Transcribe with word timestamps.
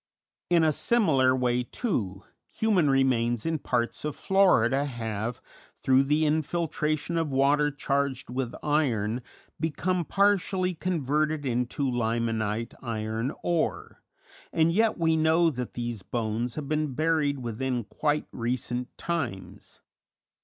In 0.49 0.63
a 0.63 0.71
similar 0.71 1.35
way, 1.35 1.61
too, 1.61 2.23
human 2.55 2.89
remains 2.89 3.45
in 3.45 3.59
parts 3.59 4.03
of 4.03 4.15
Florida 4.15 4.85
have, 4.85 5.43
through 5.79 6.01
the 6.05 6.25
infiltration 6.25 7.19
of 7.19 7.31
water 7.31 7.69
charged 7.69 8.27
with 8.27 8.55
iron, 8.63 9.21
become 9.59 10.03
partially 10.03 10.73
converted 10.73 11.45
into 11.45 11.83
limonite 11.83 12.73
iron 12.81 13.31
ore; 13.43 14.01
and 14.51 14.73
yet 14.73 14.97
we 14.97 15.15
know 15.15 15.51
that 15.51 15.75
these 15.75 16.01
bones 16.01 16.55
have 16.55 16.67
been 16.67 16.95
buried 16.95 17.37
within 17.37 17.83
quite 17.83 18.25
recent 18.31 18.97
times. 18.97 19.81